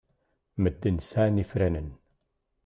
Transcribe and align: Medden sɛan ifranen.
Medden 0.63 0.97
sɛan 1.01 1.41
ifranen. 1.43 1.89